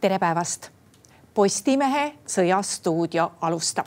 tere 0.00 0.18
päevast. 0.18 0.68
Postimehe 1.34 2.12
Sõjastuudio 2.26 3.30
alustab. 3.40 3.86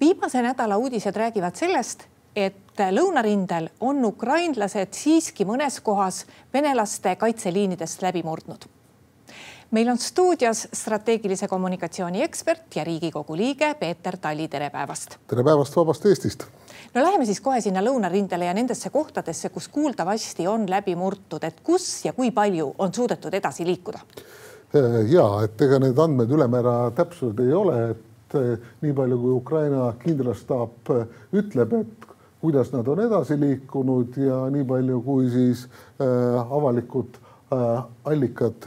viimase 0.00 0.42
nädala 0.42 0.76
uudised 0.76 1.16
räägivad 1.16 1.54
sellest, 1.56 2.02
et 2.36 2.80
lõunarindel 2.90 3.68
on 3.80 4.04
ukrainlased 4.04 4.92
siiski 4.92 5.44
mõnes 5.44 5.80
kohas 5.82 6.26
venelaste 6.52 7.16
kaitseliinidest 7.16 8.02
läbi 8.02 8.22
murdnud. 8.22 8.64
meil 9.70 9.88
on 9.88 9.98
stuudios 9.98 10.68
strateegilise 10.72 11.48
kommunikatsiooni 11.48 12.22
ekspert 12.22 12.76
ja 12.76 12.84
Riigikogu 12.84 13.36
liige 13.36 13.74
Peeter 13.74 14.16
Tali, 14.16 14.48
tere 14.48 14.70
päevast. 14.70 15.16
tere 15.26 15.44
päevast 15.44 15.76
vabast 15.76 16.06
Eestist 16.06 16.44
no 16.94 17.02
läheme 17.02 17.24
siis 17.24 17.40
kohe 17.40 17.60
sinna 17.60 17.80
lõunarindele 17.80 18.44
ja 18.44 18.54
nendesse 18.54 18.90
kohtadesse, 18.90 19.48
kus 19.48 19.68
kuuldavasti 19.68 20.46
on 20.46 20.70
läbi 20.70 20.96
murtud, 20.96 21.44
et 21.44 21.60
kus 21.60 22.04
ja 22.04 22.12
kui 22.12 22.30
palju 22.30 22.74
on 22.78 22.94
suudetud 22.94 23.34
edasi 23.34 23.66
liikuda 23.66 24.00
ja 25.08 25.26
et 25.44 25.60
ega 25.62 25.78
need 25.82 25.98
andmed 25.98 26.30
ülemäära 26.34 26.90
täpsed 26.96 27.38
ei 27.44 27.52
ole, 27.54 27.76
et 27.94 28.36
äh, 28.38 28.66
nii 28.82 28.94
palju 28.96 29.18
kui 29.22 29.36
Ukraina 29.36 29.92
kindralstaap 30.02 30.90
äh, 30.94 31.06
ütleb, 31.36 31.76
et 31.78 32.08
kuidas 32.44 32.72
nad 32.74 32.88
on 32.88 33.00
edasi 33.04 33.38
liikunud 33.40 34.18
ja 34.20 34.42
nii 34.52 34.66
palju, 34.68 35.00
kui 35.06 35.30
siis 35.32 35.62
avalikud 35.96 37.16
allikad 38.04 38.66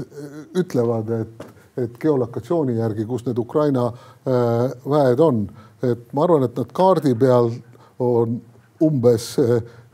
ütlevad, 0.57 1.11
et, 1.13 1.45
et 1.77 1.99
geolokatsiooni 2.01 2.79
järgi, 2.79 3.05
kus 3.05 3.27
need 3.27 3.37
Ukraina 3.37 3.83
väed 4.25 5.21
on, 5.21 5.43
et 5.85 6.09
ma 6.17 6.25
arvan, 6.25 6.47
et 6.47 6.57
nad 6.57 6.73
kaardi 6.73 7.13
peal 7.21 7.51
on 8.01 8.39
umbes 8.81 9.27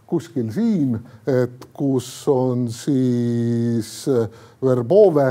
kuskil 0.07 0.48
siin, 0.55 0.95
et 1.27 1.68
kus 1.76 2.07
on 2.32 2.70
siis 2.71 3.91
Verbove 4.63 5.27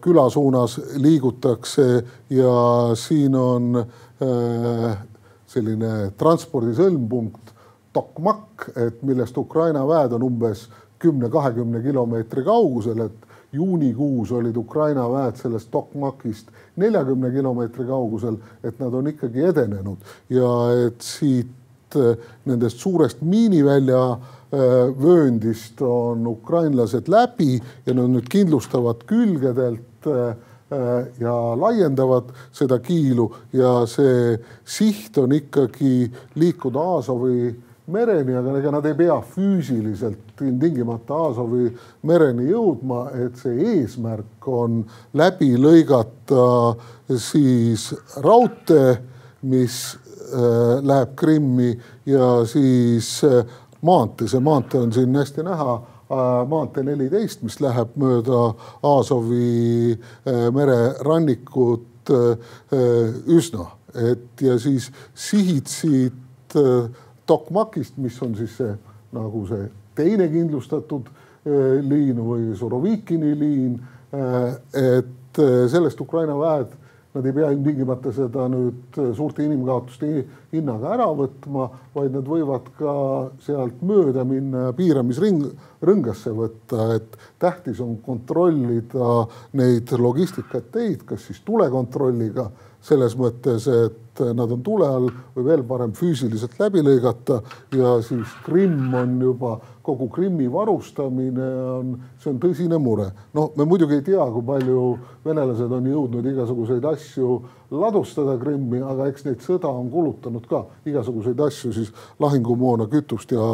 küla 0.00 0.30
suunas 0.30 0.80
liigutakse 0.96 2.04
ja 2.30 2.54
siin 2.94 3.34
on 3.34 3.76
äh, 3.80 4.98
selline 5.46 6.10
transpordi 6.18 6.74
sõlmpunkt 6.76 7.54
Tokmak, 7.96 8.66
et 8.76 9.00
millest 9.08 9.38
Ukraina 9.40 9.80
väed 9.88 10.12
on 10.12 10.26
umbes 10.26 10.66
kümne-kahekümne 11.00 11.80
kilomeetri 11.80 12.44
kaugusel, 12.44 13.06
et 13.06 13.26
juunikuus 13.56 14.34
olid 14.36 14.56
Ukraina 14.60 15.06
väed 15.10 15.40
sellest 15.40 15.70
Tokmakist 15.72 16.52
neljakümne 16.76 17.30
kilomeetri 17.32 17.86
kaugusel, 17.88 18.36
et 18.62 18.78
nad 18.80 18.94
on 18.94 19.08
ikkagi 19.08 19.48
edenenud. 19.48 20.12
Ja 20.28 20.50
et 20.86 21.00
siit 21.00 21.96
äh, 21.96 22.20
nendest 22.44 22.84
suurest 22.84 23.24
miinivälja 23.24 24.02
Äh, 24.45 24.45
vööndist 24.52 25.80
on 25.82 26.26
ukrainlased 26.26 27.08
läbi 27.10 27.56
ja 27.86 27.94
nad 27.94 28.12
nüüd 28.12 28.28
kindlustavad 28.30 29.02
külgedelt 29.08 30.06
äh, 30.06 30.36
äh, 30.70 31.06
ja 31.20 31.34
laiendavad 31.58 32.30
seda 32.54 32.78
kiilu. 32.78 33.30
Ja 33.52 33.80
see 33.90 34.36
siht 34.64 35.18
on 35.18 35.34
ikkagi 35.34 36.06
liikuda 36.38 36.84
Aasovi 36.96 37.54
mereni, 37.86 38.34
aga 38.34 38.54
ega 38.58 38.70
nad 38.74 38.86
ei 38.86 38.96
pea 38.98 39.18
füüsiliselt 39.34 40.38
tingimata 40.38 41.18
Aasovi 41.26 41.68
mereni 42.06 42.48
jõudma, 42.50 43.06
et 43.26 43.38
see 43.42 43.58
eesmärk 43.74 44.48
on 44.50 44.80
läbi 45.14 45.52
lõigata 45.58 46.74
siis 47.10 47.92
raudtee, 48.22 48.96
mis 49.46 49.84
läheb 50.82 51.14
Krimmi 51.14 51.70
ja 52.10 52.44
siis 52.50 53.20
maantee, 53.86 54.28
see 54.28 54.42
maantee 54.42 54.80
on 54.80 54.92
siin 54.92 55.16
hästi 55.16 55.44
näha 55.46 55.74
äh, 55.76 56.48
maantee 56.48 56.84
neliteist, 56.86 57.42
mis 57.46 57.58
läheb 57.62 57.96
mööda 58.00 58.42
Aasovi 58.86 59.96
äh, 59.96 60.46
mererannikut 60.54 62.12
äh, 62.12 62.54
üsna, 63.38 63.70
et 63.94 64.42
ja 64.42 64.58
siis 64.60 64.90
sihid 65.14 65.70
siit 65.72 66.22
Tokmakist, 67.26 67.96
mis 67.98 68.16
on 68.22 68.36
siis 68.38 68.52
see 68.56 68.70
nagu 69.16 69.40
see 69.48 69.64
teine 69.98 70.28
kindlustatud 70.30 71.08
liin 71.88 72.20
või 72.22 72.54
Sorovikini 72.56 73.32
liin. 73.38 73.74
et 74.72 75.40
sellest 75.72 76.00
Ukraina 76.00 76.36
väed 76.38 76.70
Nad 77.16 77.24
ei 77.24 77.32
pea 77.32 77.48
ilmtingimata 77.48 78.10
seda 78.12 78.42
nüüd 78.52 78.98
suurte 79.16 79.40
inimkaotuste 79.46 80.08
hinnaga 80.52 80.90
ära 80.98 81.06
võtma, 81.16 81.70
vaid 81.94 82.12
nad 82.12 82.28
võivad 82.28 82.68
ka 82.76 82.96
sealt 83.40 83.80
mööda 83.88 84.24
minna 84.28 84.66
ja 84.66 84.74
piiramisring, 84.76 85.46
rõngasse 85.80 86.34
võtta, 86.36 86.90
et 86.98 87.16
tähtis 87.40 87.80
on 87.80 87.96
kontrollida 88.04 89.22
neid 89.56 89.96
logistikateid, 89.96 91.06
kas 91.08 91.24
siis 91.30 91.40
tulekontrolliga 91.46 92.50
selles 92.86 93.16
mõttes, 93.18 93.66
et 93.66 94.20
nad 94.36 94.52
on 94.52 94.62
tule 94.64 94.86
all 94.88 95.08
või 95.34 95.44
veel 95.44 95.62
parem 95.66 95.92
füüsiliselt 95.96 96.54
läbi 96.60 96.80
lõigata 96.84 97.40
ja 97.76 97.96
siis 98.04 98.30
Krimm 98.46 98.94
on 98.96 99.16
juba 99.20 99.56
kogu 99.86 100.08
Krimmi 100.10 100.46
varustamine 100.50 101.48
on, 101.76 101.92
see 102.22 102.30
on 102.32 102.38
tõsine 102.42 102.78
mure. 102.82 103.10
no 103.34 103.50
me 103.56 103.66
muidugi 103.68 103.98
ei 103.98 104.06
tea, 104.06 104.24
kui 104.32 104.46
palju 104.46 104.86
venelased 105.24 105.72
on 105.78 105.86
jõudnud 105.90 106.26
igasuguseid 106.32 106.86
asju 106.90 107.36
ladustada 107.70 108.36
Krimmi, 108.40 108.80
aga 108.82 109.08
eks 109.10 109.26
neid 109.26 109.42
sõda 109.44 109.70
on 109.70 109.90
kulutanud 109.90 110.46
ka 110.50 110.64
igasuguseid 110.86 111.40
asju, 111.48 111.72
siis 111.74 111.92
lahingumoona, 112.22 112.88
kütust 112.90 113.34
ja 113.34 113.50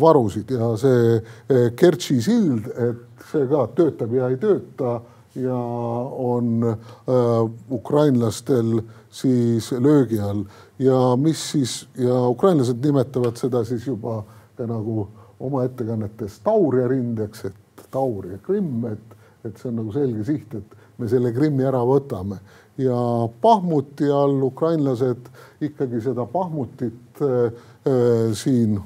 varusid 0.00 0.52
ja 0.54 0.74
see 0.80 1.18
eh, 1.18 1.66
Kertši 1.76 2.20
sild, 2.22 2.68
et 2.68 3.26
see 3.32 3.48
ka 3.50 3.66
töötab 3.76 4.14
ja 4.14 4.30
ei 4.32 4.40
tööta 4.40 5.00
ja 5.36 5.56
on 5.56 6.62
äh, 6.64 7.50
ukrainlastel 7.70 8.82
siis 9.10 9.72
löögi 9.72 10.20
all. 10.20 10.44
Ja 10.78 11.16
mis 11.16 11.50
siis 11.50 11.88
ja 11.98 12.28
ukrainlased 12.28 12.84
nimetavad 12.84 13.36
seda 13.36 13.64
siis 13.64 13.86
juba 13.86 14.22
ka 14.56 14.66
nagu 14.66 15.08
oma 15.40 15.64
ettekannetes 15.64 16.40
Tauria 16.44 16.88
rindeks, 16.88 17.44
et 17.44 17.86
Tauria 17.90 18.38
Krimm, 18.42 18.84
et, 18.92 19.16
et 19.44 19.56
see 19.58 19.70
on 19.70 19.80
nagu 19.82 19.92
selge 19.94 20.24
siht, 20.26 20.54
et 20.54 20.98
me 20.98 21.08
selle 21.10 21.32
Krimmi 21.34 21.66
ära 21.66 21.82
võtame. 21.86 22.38
Ja 22.78 22.96
Pahmuti 23.42 24.08
all 24.10 24.42
ukrainlased 24.42 25.28
ikkagi 25.62 26.00
seda 26.02 26.26
Pahmutit 26.26 27.22
äh, 27.22 27.52
äh, 27.86 28.32
siin 28.34 28.80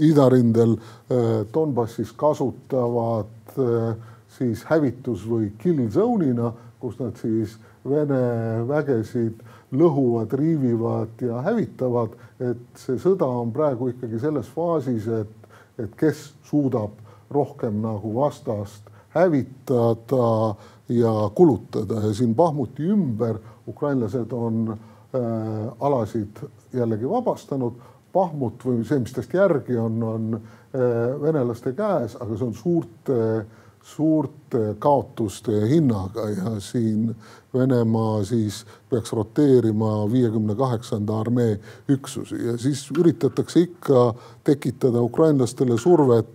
idarindel 0.00 0.76
äh, 0.76 1.44
Donbassis 1.54 2.12
kasutavad 2.16 3.56
äh, 3.58 3.94
siis 4.34 4.64
hävitus 4.68 5.24
või 5.28 5.52
kill 5.58 5.86
zone'ina, 5.90 6.52
kus 6.80 6.98
nad 7.00 7.16
siis 7.20 7.58
Vene 7.84 8.64
vägesid 8.64 9.42
lõhuvad, 9.76 10.32
riivivad 10.40 11.20
ja 11.20 11.42
hävitavad, 11.44 12.14
et 12.40 12.80
see 12.80 12.96
sõda 12.96 13.28
on 13.28 13.50
praegu 13.52 13.90
ikkagi 13.92 14.20
selles 14.22 14.48
faasis, 14.48 15.08
et 15.08 15.40
et 15.78 15.94
kes 15.98 16.28
suudab 16.46 16.90
rohkem 17.34 17.80
nagu 17.82 18.12
vastast 18.14 18.90
hävitada 19.14 20.54
ja 20.88 21.14
kulutada 21.34 22.02
ja 22.06 22.12
siin 22.14 22.34
Bahmuti 22.34 22.86
ümber 22.94 23.40
ukrainlased 23.66 24.32
on 24.32 24.70
äh, 24.70 25.72
alasid 25.80 26.44
jällegi 26.72 27.08
vabastanud. 27.10 27.74
Bahmut 28.14 28.62
või 28.62 28.84
see, 28.86 29.00
mis 29.02 29.12
tast 29.12 29.32
järgi 29.34 29.74
on, 29.80 30.02
on 30.06 30.34
äh, 30.36 30.80
venelaste 31.22 31.72
käes, 31.74 32.14
aga 32.20 32.36
see 32.36 32.46
on 32.46 32.54
suurte 32.54 33.16
äh, 33.40 33.63
suurte 33.84 34.74
kaotuste 34.78 35.52
hinnaga 35.68 36.28
ja 36.30 36.60
siin 36.60 37.14
Venemaa 37.54 38.24
siis 38.24 38.64
peaks 38.90 39.12
roteerima 39.12 40.10
viiekümne 40.12 40.54
kaheksanda 40.58 41.20
armee 41.20 41.60
üksusi 41.88 42.40
ja 42.46 42.56
siis 42.58 42.88
üritatakse 42.98 43.60
ikka 43.60 44.14
tekitada 44.44 45.02
ukrainlastele 45.02 45.78
survet 45.78 46.26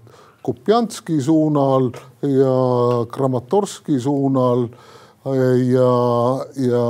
Kupjanski 0.44 1.22
suunal 1.22 1.90
ja 2.22 2.56
Kramatorski 3.12 4.00
suunal 4.00 4.68
ja, 5.26 5.92
ja, 6.56 6.86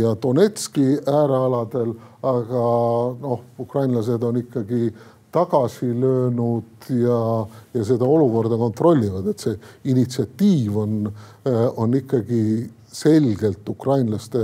ja 0.00 0.16
Donetski 0.22 0.98
äärealadel, 1.06 1.94
aga 2.22 2.64
noh, 3.20 3.44
ukrainlased 3.58 4.22
on 4.22 4.36
ikkagi 4.42 4.90
tagasi 5.32 5.88
löönud 6.00 6.88
ja, 6.90 7.46
ja 7.74 7.84
seda 7.84 8.04
olukorda 8.04 8.58
kontrollivad, 8.58 9.28
et 9.30 9.42
see 9.44 9.56
initsiatiiv 9.92 10.78
on, 10.78 10.96
on 11.76 11.94
ikkagi 11.94 12.42
selgelt 12.90 13.68
ukrainlaste 13.68 14.40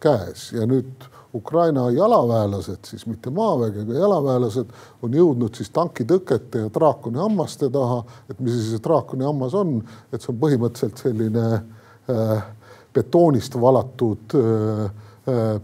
käes 0.00 0.50
ja 0.52 0.66
nüüd 0.68 1.08
Ukraina 1.34 1.90
jalaväelased, 1.92 2.86
siis 2.88 3.04
mitte 3.06 3.30
maavägi, 3.30 3.82
aga 3.84 3.98
jalaväelased 4.00 4.70
on 5.04 5.16
jõudnud 5.16 5.56
siis 5.56 5.68
tankitõkete 5.76 6.64
ja 6.64 6.70
draakoni 6.72 7.20
hammaste 7.20 7.68
taha. 7.72 7.98
et 8.30 8.40
mis 8.40 8.56
see 8.70 8.80
draakoni 8.84 9.24
hammas 9.28 9.54
on, 9.54 9.76
et 10.12 10.22
see 10.22 10.32
on 10.32 10.40
põhimõtteliselt 10.40 11.04
selline 11.04 11.44
äh, 11.58 12.48
betoonist 12.96 13.60
valatud 13.60 14.38
Äh, 14.38 14.90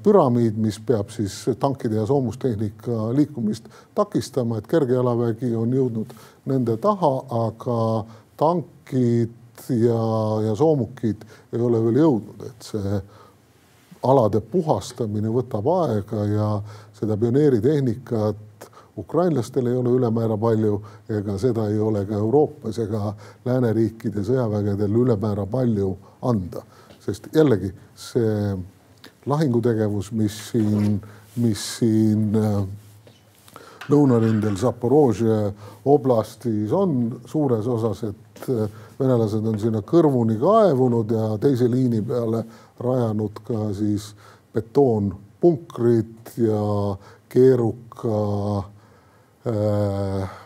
püramiid, 0.03 0.57
mis 0.61 0.79
peab 0.87 1.09
siis 1.15 1.37
tankide 1.61 1.97
ja 1.97 2.07
soomustehnika 2.07 3.09
liikumist 3.17 3.69
takistama, 3.95 4.59
et 4.59 4.69
kergejalavägi 4.69 5.55
on 5.57 5.73
jõudnud 5.73 6.15
nende 6.51 6.77
taha, 6.83 7.13
aga 7.47 7.79
tankid 8.37 9.69
ja, 9.69 10.01
ja 10.49 10.55
soomukid 10.59 11.25
ei 11.53 11.61
ole 11.61 11.81
veel 11.87 12.01
jõudnud, 12.03 12.49
et 12.49 12.73
see 12.73 13.03
alade 14.05 14.41
puhastamine 14.53 15.33
võtab 15.33 15.69
aega 15.79 16.27
ja 16.29 16.49
seda 16.99 17.17
pioneeritehnikat 17.17 18.69
ukrainlastel 18.97 19.67
ei 19.67 19.77
ole 19.77 19.95
ülemäära 19.97 20.37
palju 20.39 20.77
ega 21.09 21.39
seda 21.39 21.67
ei 21.71 21.79
ole 21.81 22.05
ka 22.07 22.15
Euroopas 22.21 22.79
ega 22.85 23.15
lääneriikide 23.47 24.23
sõjavägedel 24.27 25.01
ülemäära 25.01 25.47
palju 25.51 25.95
anda, 26.23 26.63
sest 27.01 27.31
jällegi 27.35 27.73
see 27.99 28.55
lahingutegevus, 29.27 30.13
mis 30.13 30.37
siin, 30.51 30.99
mis 31.41 31.63
siin 31.79 32.35
äh, 32.37 32.59
lõunarindel 33.91 34.57
Zaporožje 34.61 35.39
oblastis 35.91 36.73
on 36.73 37.09
suures 37.29 37.67
osas, 37.69 38.05
et 38.11 38.49
äh, 38.53 38.69
venelased 39.01 39.47
on 39.49 39.59
sinna 39.61 39.83
kõrvuni 39.87 40.39
kaevunud 40.41 41.17
ja 41.17 41.33
teise 41.43 41.69
liini 41.71 42.03
peale 42.07 42.45
rajanud 42.85 43.43
ka 43.47 43.69
siis 43.77 44.13
betoonpunkrid 44.55 46.37
ja 46.45 46.63
keeruka 47.33 48.23
äh, 49.51 50.41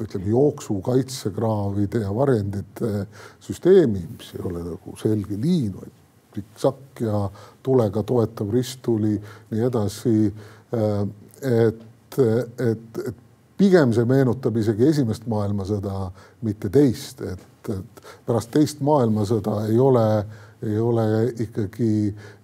ütleme 0.00 0.32
jooksu 0.32 0.78
kaitsekraavide 0.80 2.00
ja 2.06 2.12
varjendite 2.16 3.06
süsteemi, 3.44 4.06
mis 4.16 4.34
ei 4.34 4.44
ole 4.48 4.62
nagu 4.64 4.94
selge 5.00 5.36
liin, 5.36 5.74
vaid 5.76 5.99
pikk-sakk 6.40 7.04
ja 7.04 7.22
tulega 7.62 8.02
toetav 8.02 8.50
risttuli, 8.52 9.14
nii 9.52 9.66
edasi. 9.68 10.16
Äh, 10.74 11.02
et, 11.40 12.18
et, 12.18 12.98
et 13.08 13.26
pigem 13.60 13.94
see 13.96 14.08
meenutab 14.08 14.56
isegi 14.60 14.88
esimest 14.88 15.26
maailmasõda, 15.30 16.10
mitte 16.46 16.70
teist, 16.72 17.20
et, 17.20 17.72
et 17.72 18.04
pärast 18.26 18.52
teist 18.54 18.80
maailmasõda 18.84 19.66
ei 19.68 19.78
ole, 19.80 20.06
ei 20.64 20.78
ole 20.80 21.06
ikkagi 21.44 21.92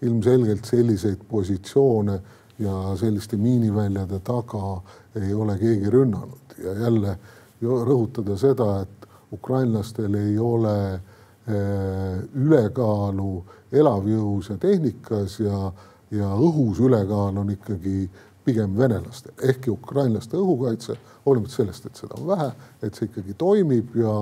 ilmselgelt 0.04 0.68
selliseid 0.68 1.24
positsioone 1.28 2.18
ja 2.60 2.76
selliste 3.00 3.36
miiniväljade 3.40 4.20
taga 4.24 4.78
ei 5.20 5.34
ole 5.34 5.58
keegi 5.60 5.92
rünnanud 5.92 6.56
ja 6.64 6.72
jälle 6.84 7.16
rõhutada 7.62 8.36
seda, 8.40 8.70
et 8.84 9.08
ukrainlastel 9.32 10.14
ei 10.20 10.38
ole 10.38 10.76
eh, 10.94 11.00
ülekaalu 11.46 13.32
elavjõus 13.72 14.48
ja 14.50 14.56
tehnikas 14.58 15.40
ja, 15.40 15.72
ja 16.10 16.30
õhus 16.34 16.80
ülekaal 16.82 17.38
on 17.38 17.52
ikkagi 17.54 18.08
pigem 18.46 18.76
venelastel, 18.78 19.34
ehkki 19.42 19.70
ukrainlaste 19.70 20.38
õhukaitse, 20.38 20.94
hoolimata 21.26 21.54
sellest, 21.54 21.86
et 21.86 21.98
seda 21.98 22.18
on 22.18 22.28
vähe, 22.28 22.50
et 22.86 22.94
see 22.94 23.08
ikkagi 23.08 23.34
toimib 23.38 23.96
ja 23.98 24.12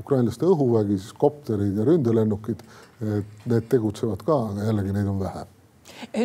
ukrainlaste 0.00 0.48
õhuvägi, 0.48 0.96
siis 1.00 1.16
kopterid 1.20 1.76
ja 1.76 1.84
ründelennukid, 1.88 2.64
need 3.00 3.68
tegutsevad 3.68 4.24
ka, 4.24 4.38
aga 4.52 4.70
jällegi 4.70 4.96
neid 4.96 5.10
on 5.12 5.20
vähe 5.20 5.44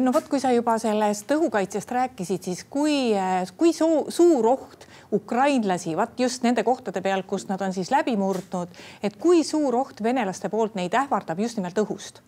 no 0.02 0.14
vot, 0.14 0.28
kui 0.30 0.42
sa 0.42 0.52
juba 0.54 0.78
sellest 0.82 1.32
õhukaitsest 1.36 1.92
rääkisid, 1.96 2.46
siis 2.50 2.64
kui, 2.70 3.12
kui 3.58 3.74
suu, 3.76 4.06
suur 4.14 4.48
oht 4.54 4.88
ukrainlasi, 5.16 5.96
vaat 5.98 6.20
just 6.20 6.44
nende 6.46 6.64
kohtade 6.64 7.02
peal, 7.06 7.24
kus 7.28 7.48
nad 7.50 7.62
on 7.66 7.74
siis 7.74 7.92
läbi 7.92 8.16
murdnud, 8.20 8.74
et 9.04 9.18
kui 9.22 9.44
suur 9.48 9.76
oht 9.82 10.04
venelaste 10.04 10.50
poolt 10.50 10.78
neid 10.78 10.96
ähvardab 10.98 11.42
just 11.42 11.58
nimelt 11.58 11.78
õhust? 11.82 12.22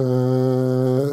Äh, 0.00 1.12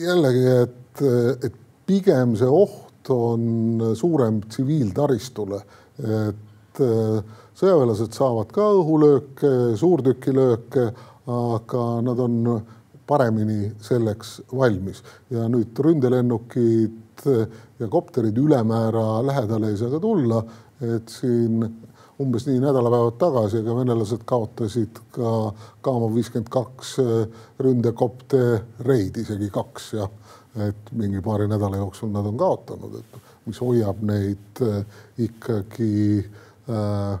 jällegi, 0.00 0.46
et, 0.62 1.04
et 1.44 1.58
pigem 1.86 2.36
see 2.38 2.48
oht 2.48 3.10
on 3.10 3.94
suurem 3.98 4.40
tsiviiltaristule, 4.46 5.60
et 6.00 6.82
äh, 6.84 7.38
sõjaväelased 7.60 8.14
saavad 8.16 8.52
ka 8.54 8.70
õhulööke, 8.78 9.52
suurtükilööke, 9.80 10.90
aga 11.30 11.86
nad 12.04 12.20
on 12.24 12.36
paremini 13.10 13.72
selleks 13.82 14.36
valmis. 14.54 15.02
Ja 15.34 15.48
nüüd 15.50 15.78
ründelennukid 15.82 17.26
ja 17.80 17.88
kopterid 17.90 18.38
ülemäära 18.38 19.20
lähedale 19.26 19.72
ei 19.72 19.78
saa 19.80 19.90
ka 19.90 20.00
tulla, 20.00 20.40
et 20.80 21.08
siin 21.12 21.64
umbes 22.20 22.46
nii 22.46 22.60
nädalapäevad 22.60 23.16
tagasi, 23.20 23.60
aga 23.60 23.76
venelased 23.80 24.24
kaotasid 24.28 25.00
ka 25.16 25.32
Kama 25.82 26.10
viiskümmend 26.14 26.50
kaks 26.52 26.96
ründekoptereid, 27.64 29.20
isegi 29.22 29.48
kaks 29.52 29.92
jah, 29.96 30.10
et 30.68 30.92
mingi 30.92 31.22
paari 31.24 31.48
nädala 31.48 31.80
jooksul 31.80 32.12
nad 32.12 32.28
on 32.28 32.36
kaotanud, 32.40 33.00
et 33.00 33.20
mis 33.48 33.60
hoiab 33.64 34.02
neid 34.04 34.62
äh, 34.64 34.82
ikkagi 35.26 36.20
äh, 36.20 37.14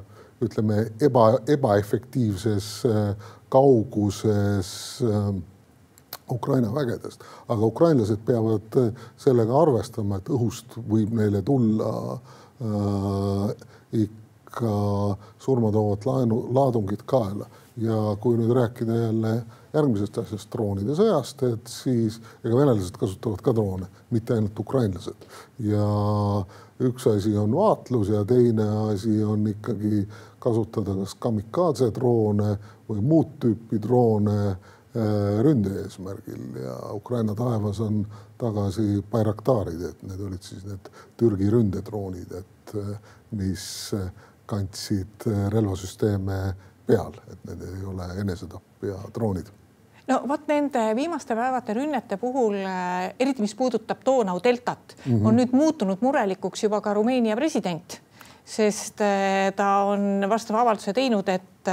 ütleme 0.44 0.86
eba, 1.02 1.26
ebaefektiivses 1.48 2.68
äh, 2.88 3.14
kauguses 3.52 4.72
äh, 5.04 5.32
Ukraina 6.32 6.72
vägedest, 6.74 7.24
aga 7.48 7.66
ukrainlased 7.66 8.24
peavad 8.26 8.76
äh, 8.80 8.90
sellega 9.20 9.56
arvestama, 9.62 10.20
et 10.20 10.30
õhust 10.32 10.76
võib 10.90 11.14
neile 11.16 11.42
tulla 11.46 11.92
äh, 12.16 13.54
ikka 14.04 14.74
surmatoovad 15.42 16.06
laenu, 16.06 16.44
laadungid 16.54 17.06
kaela. 17.06 17.48
Ja 17.80 17.96
kui 18.20 18.36
nüüd 18.36 18.50
rääkida 18.52 18.96
jälle 18.96 19.34
järgmisest 19.74 20.18
asjast, 20.18 20.48
droonide 20.52 20.96
sõjast, 20.98 21.44
et 21.46 21.70
siis 21.70 22.18
ega 22.42 22.56
venelased 22.58 22.96
kasutavad 22.98 23.42
ka 23.44 23.54
droone, 23.56 23.86
mitte 24.10 24.34
ainult 24.34 24.58
ukrainlased. 24.58 25.28
Ja 25.64 25.86
üks 26.80 27.06
asi 27.10 27.36
on 27.38 27.54
vaatlus 27.54 28.10
ja 28.10 28.24
teine 28.28 28.66
asi 28.90 29.20
on 29.24 29.46
ikkagi 29.50 30.06
kasutada 30.40 30.96
kas 31.02 31.14
kamikaadse 31.20 31.90
droone 31.94 32.54
või 32.88 33.02
muud 33.04 33.36
tüüpi 33.42 33.80
droone 33.82 34.56
ründe 35.42 35.70
eesmärgil 35.84 36.56
ja 36.62 36.74
Ukraina 36.92 37.34
taevas 37.34 37.80
on 37.80 38.06
tagasi 38.38 39.02
Bayraktaarid, 39.10 39.82
et 39.90 40.02
need 40.02 40.24
olid 40.26 40.42
siis 40.42 40.64
need 40.66 40.90
Türgi 41.20 41.50
ründedroonid, 41.52 42.32
et 42.40 42.74
äh, 42.74 42.90
mis 43.38 43.64
kandsid 44.50 45.28
äh, 45.30 45.46
relvasüsteeme 45.52 46.40
peal, 46.86 47.14
et 47.30 47.46
need 47.46 47.62
ei 47.68 47.86
ole 47.86 48.08
enesetapp 48.24 48.86
ja 48.88 48.98
droonid 49.14 49.52
no 50.10 50.20
vot 50.26 50.48
nende 50.50 50.88
viimaste 50.98 51.36
päevade 51.38 51.74
rünnete 51.76 52.18
puhul, 52.18 52.58
eriti 53.18 53.44
mis 53.44 53.54
puudutab 53.54 54.02
Donau 54.06 54.40
deltat 54.42 54.96
mm, 54.96 55.12
-hmm. 55.12 55.26
on 55.28 55.36
nüüd 55.36 55.52
muutunud 55.54 56.02
murelikuks 56.02 56.64
juba 56.64 56.80
ka 56.80 56.94
Rumeenia 56.94 57.36
president, 57.36 58.00
sest 58.44 58.98
ta 59.56 59.70
on 59.86 60.26
vastava 60.28 60.60
avalduse 60.60 60.92
teinud, 60.92 61.28
et, 61.28 61.68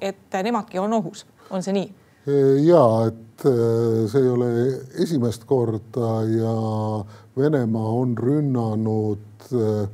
et 0.00 0.42
nemadki 0.42 0.78
on 0.78 0.92
ohus, 0.92 1.26
on 1.50 1.62
see 1.62 1.72
nii? 1.72 2.01
Ja 2.26 2.82
et 3.08 3.44
äh, 3.46 4.06
see 4.06 4.22
ei 4.22 4.28
ole 4.30 4.48
esimest 5.02 5.44
korda 5.48 6.22
ja 6.30 6.54
Venemaa 7.36 7.92
on 7.98 8.14
rünnanud 8.18 9.48
äh, 9.52 9.88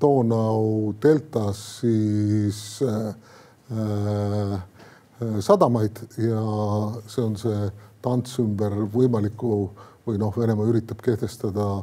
Donau 0.00 0.94
deltas 1.02 1.58
siis 1.80 2.80
äh, 2.86 4.60
sadamaid 5.40 5.98
ja 6.22 6.40
see 7.10 7.24
on 7.24 7.36
see 7.40 7.68
tants 8.04 8.38
ümber 8.38 8.78
võimaliku 8.92 9.66
või 10.06 10.20
noh, 10.22 10.30
Venemaa 10.36 10.68
üritab 10.70 11.02
kehtestada 11.02 11.82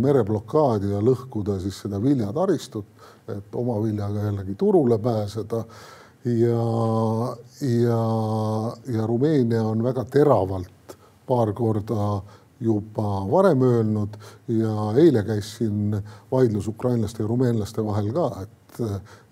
mereblokaadi 0.00 0.88
ja 0.90 0.98
lõhkuda 1.04 1.58
siis 1.62 1.76
seda 1.84 2.00
viljataristut, 2.02 2.86
et 3.30 3.54
oma 3.54 3.76
viljaga 3.82 4.24
jällegi 4.24 4.56
turule 4.58 4.96
pääseda 4.98 5.60
ja, 6.24 7.36
ja, 7.60 8.02
ja 8.86 9.06
Rumeenia 9.06 9.62
on 9.64 9.82
väga 9.84 10.04
teravalt 10.04 10.96
paar 11.26 11.52
korda 11.52 12.22
juba 12.60 13.30
varem 13.30 13.62
öelnud 13.62 14.16
ja 14.48 14.92
eile 14.98 15.24
käis 15.26 15.56
siin 15.56 15.96
vaidlus 16.30 16.68
ukrainlaste 16.68 17.22
ja 17.22 17.28
rumeenlaste 17.28 17.84
vahel 17.84 18.12
ka, 18.14 18.28
et, 18.42 18.82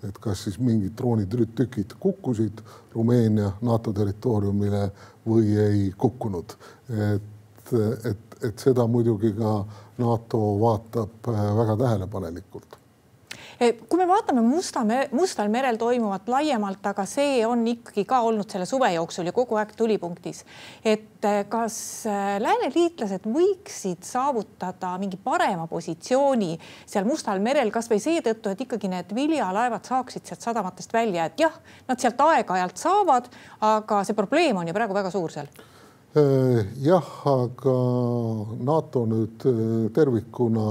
et 0.07 0.17
kas 0.19 0.43
siis 0.43 0.59
mingid 0.59 0.97
droonitükid 0.97 1.95
kukkusid 1.99 2.59
Rumeenia 2.95 3.53
NATO 3.61 3.93
territooriumile 3.93 4.89
või 5.27 5.55
ei 5.63 5.87
kukkunud. 5.97 6.57
et, 7.13 7.73
et, 8.11 8.37
et 8.43 8.59
seda 8.59 8.87
muidugi 8.87 9.31
ka 9.37 9.55
NATO 9.97 10.43
vaatab 10.59 11.31
väga 11.31 11.77
tähelepanelikult 11.85 12.80
kui 13.61 13.99
me 13.99 14.07
vaatame 14.09 14.41
Musta, 14.41 14.81
Mustal 15.13 15.49
merel 15.53 15.77
toimuvat 15.77 16.29
laiemalt, 16.31 16.85
aga 16.89 17.05
see 17.05 17.43
on 17.45 17.61
ikkagi 17.69 18.07
ka 18.09 18.23
olnud 18.25 18.49
selle 18.49 18.65
suve 18.65 18.89
jooksul 18.95 19.29
ja 19.29 19.33
kogu 19.35 19.59
aeg 19.61 19.75
tulipunktis. 19.77 20.43
et 20.83 21.25
eh, 21.29 21.43
kas 21.49 21.75
eh, 22.09 22.39
lääneliitlased 22.41 23.27
võiksid 23.29 24.01
saavutada 24.07 24.95
mingi 25.01 25.19
parema 25.21 25.67
positsiooni 25.69 26.55
seal 26.85 27.05
Mustal 27.05 27.39
merel, 27.39 27.69
kasvõi 27.71 27.99
seetõttu, 28.01 28.49
et 28.49 28.65
ikkagi 28.65 28.89
need 28.89 29.13
viljalaevad 29.13 29.85
saaksid 29.85 30.25
sealt 30.25 30.41
sadamatest 30.41 30.93
välja, 30.93 31.29
et 31.29 31.45
jah, 31.45 31.53
nad 31.87 32.01
sealt 32.01 32.21
aeg-ajalt 32.21 32.81
saavad, 32.81 33.29
aga 33.61 34.01
see 34.07 34.17
probleem 34.17 34.57
on 34.57 34.67
ju 34.67 34.77
praegu 34.77 34.97
väga 34.97 35.13
suur 35.13 35.37
seal 35.37 35.51
jah, 36.83 37.05
aga 37.29 37.77
NATO 38.67 39.05
nüüd 39.07 39.45
tervikuna 39.95 40.65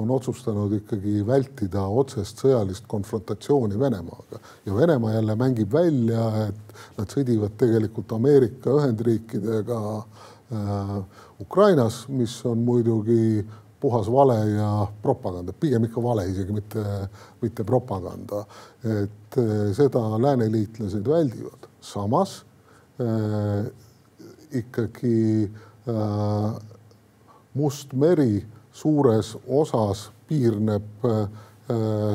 on 0.00 0.10
otsustanud 0.10 0.72
ikkagi 0.78 1.20
vältida 1.26 1.82
otsest 1.84 2.40
sõjalist 2.40 2.86
konfrontatsiooni 2.88 3.78
Venemaaga 3.78 4.40
ja 4.66 4.74
Venemaa 4.76 5.14
jälle 5.14 5.36
mängib 5.36 5.72
välja, 5.72 6.26
et 6.48 6.76
nad 6.98 7.12
sõdivad 7.12 7.56
tegelikult 7.60 8.12
Ameerika 8.16 8.72
Ühendriikidega 8.78 9.80
äh, 9.98 10.94
Ukrainas, 11.40 12.06
mis 12.08 12.38
on 12.48 12.64
muidugi 12.64 13.44
puhas 13.80 14.08
vale 14.12 14.38
ja 14.50 14.70
propaganda, 15.02 15.52
pigem 15.52 15.84
ikka 15.88 16.02
vale, 16.04 16.26
isegi 16.28 16.52
mitte, 16.52 16.84
mitte 17.40 17.64
propaganda. 17.64 18.44
et 18.84 19.38
äh, 19.38 19.72
seda 19.76 20.02
lääneliitlased 20.20 21.08
väldivad, 21.08 21.68
samas 21.80 22.44
äh, 23.00 23.66
ikkagi 24.50 25.50
äh, 25.88 26.60
Must 27.54 27.92
meri 27.92 28.44
suures 28.80 29.34
osas 29.46 30.08
piirneb 30.28 31.04
äh, 31.04 31.28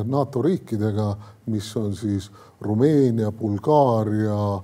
NATO 0.06 0.42
riikidega, 0.42 1.14
mis 1.52 1.70
on 1.80 1.94
siis 1.96 2.30
Rumeenia, 2.62 3.32
Bulgaaria, 3.32 4.62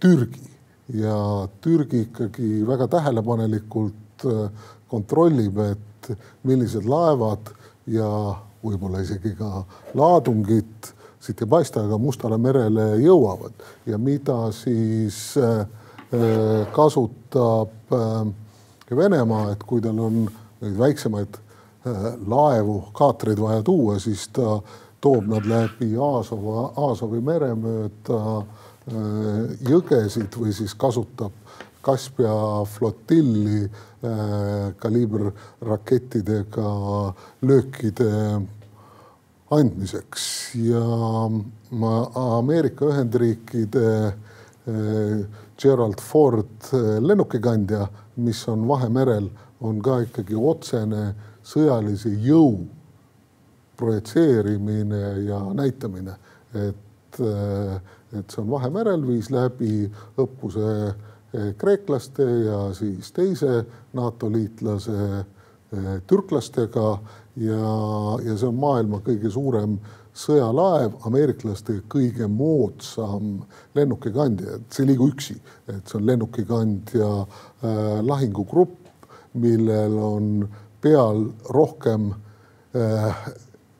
Türgi. 0.00 0.48
Ja 0.94 1.48
Türgi 1.60 2.06
ikkagi 2.08 2.66
väga 2.66 2.88
tähelepanelikult 2.88 4.26
äh, 4.26 4.48
kontrollib, 4.88 5.58
et 5.58 6.10
millised 6.42 6.88
laevad 6.88 7.52
ja 7.86 8.08
võib-olla 8.62 9.02
isegi 9.02 9.34
ka 9.38 9.62
laadungid 9.98 10.90
siit 11.22 11.42
ei 11.44 11.48
paista, 11.48 11.84
aga 11.86 11.98
Mustale 12.02 12.38
merele 12.38 12.96
jõuavad. 12.98 13.54
Ja 13.86 13.98
mida 13.98 14.50
siis 14.50 15.20
kasutab 16.74 17.94
Venemaa, 18.90 19.52
et 19.54 19.62
kui 19.62 19.80
tal 19.80 20.00
on 20.02 20.24
neid 20.62 20.78
väiksemaid 20.78 21.36
äh, 21.86 22.08
laevu, 22.26 22.80
kaatreid 22.94 23.40
vaja 23.40 23.62
tuua, 23.66 23.98
siis 24.02 24.28
ta 24.34 24.60
toob 25.02 25.26
nad 25.30 25.46
läbi 25.48 25.96
Aasova, 25.98 26.72
Aasovi 26.86 27.20
mere 27.24 27.52
mööda 27.58 28.20
äh, 28.38 28.46
jõgesid 29.68 30.38
või 30.38 30.54
siis 30.56 30.74
kasutab 30.78 31.32
Kaspia 31.82 32.32
flotilli 32.70 33.64
äh, 33.66 33.70
kaliiberrakettidega 34.78 36.68
löökide 37.42 38.12
andmiseks. 39.52 40.24
Ja 40.62 40.84
Ameerika 42.38 42.86
Ühendriikide 42.86 44.14
Gerald 45.58 46.00
Ford 46.00 46.70
lennukikandja, 47.02 47.88
mis 48.22 48.40
on 48.48 48.62
Vahemerel 48.68 49.26
on 49.62 49.82
ka 49.82 50.00
ikkagi 50.06 50.36
otsene 50.38 51.12
sõjalise 51.46 52.10
jõu 52.22 52.64
projitseerimine 53.78 55.02
ja 55.26 55.40
näitamine, 55.54 56.14
et, 56.54 57.18
et 57.18 58.34
see 58.34 58.42
on 58.42 58.50
Vahemerel, 58.50 59.02
viis 59.06 59.30
läbi 59.32 59.88
õppuse 60.20 60.68
eh, 60.90 61.48
kreeklaste 61.58 62.26
ja 62.46 62.60
siis 62.76 63.10
teise 63.16 63.62
NATO 63.98 64.30
liitlase 64.32 65.00
eh, 65.18 65.90
türklastega. 66.06 66.94
Ja, 67.40 67.68
ja 68.20 68.34
see 68.36 68.44
on 68.44 68.58
maailma 68.60 68.98
kõige 69.00 69.30
suurem 69.32 69.78
sõjalaev, 70.12 70.98
ameeriklaste 71.08 71.78
kõige 71.88 72.26
moodsam 72.28 73.38
lennukikandja, 73.72 74.58
et 74.58 74.76
see 74.76 74.84
ei 74.84 74.90
liigu 74.90 75.06
üksi, 75.14 75.38
et 75.72 75.88
see 75.88 75.96
on 75.96 76.04
lennukikandja 76.10 77.08
lahingugrupp 78.04 78.81
millel 79.34 79.96
on 79.98 80.26
peal 80.82 81.24
rohkem 81.54 82.10
äh, 82.76 83.22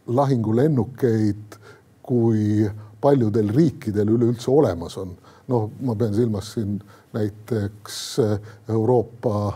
lahingulennukeid 0.07 1.59
kui 2.03 2.71
paljudel 3.03 3.51
riikidel 3.55 4.15
üleüldse 4.15 4.51
olemas 4.51 4.97
on. 4.99 5.17
noh, 5.51 5.67
ma 5.83 5.95
pean 5.99 6.15
silmas 6.15 6.53
siin 6.55 6.77
näiteks 7.13 7.97
äh, 8.23 8.39
Euroopa 8.71 9.49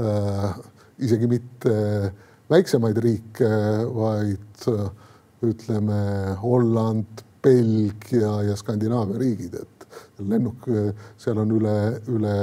äh, 0.00 0.54
isegi 0.98 1.26
mitte 1.26 1.74
väiksemaid 2.50 3.00
riike, 3.02 3.50
vaid 3.94 4.68
äh, 4.70 4.86
ütleme 5.44 6.36
Holland, 6.42 7.24
Belgia 7.42 8.38
ja 8.46 8.56
Skandinaavia 8.56 9.18
riigid, 9.20 9.58
et 9.58 10.22
lennuk, 10.24 10.64
seal 11.20 11.42
on 11.42 11.50
üle, 11.58 11.74
üle 12.08 12.36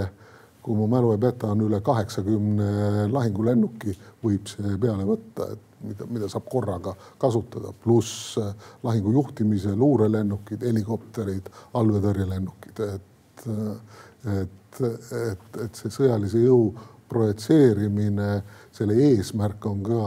kui 0.62 0.78
mu 0.78 0.88
mälu 0.92 1.12
ei 1.16 1.22
peta, 1.22 1.52
on 1.56 1.66
üle 1.66 1.82
kaheksakümne 1.82 3.08
lahingulennuki 3.12 3.96
võib 4.24 4.50
see 4.52 4.78
peale 4.82 5.08
võtta, 5.08 5.48
et 5.56 5.72
mida, 5.88 6.08
mida 6.10 6.30
saab 6.30 6.46
korraga 6.52 6.94
kasutada, 7.22 7.74
pluss 7.84 8.38
äh, 8.42 8.54
lahingu 8.84 9.14
juhtimise 9.16 9.74
luurelennukid, 9.78 10.64
helikopterid, 10.68 11.50
allveetõrjelennukid, 11.80 12.82
et, 12.88 13.46
äh, 13.48 14.42
et, 14.42 14.82
et, 14.82 15.62
et 15.66 15.82
see 15.82 15.94
sõjalise 15.94 16.44
jõu 16.46 16.72
projitseerimine, 17.12 18.30
selle 18.72 18.96
eesmärk 19.10 19.66
on 19.68 19.82
ka 19.84 20.04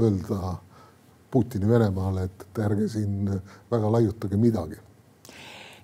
öelda 0.00 0.56
Putini 1.30 1.68
Venemaale, 1.68 2.30
et 2.30 2.60
ärge 2.64 2.88
siin 2.88 3.28
väga 3.70 3.90
laiutage 3.92 4.38
midagi. 4.40 4.78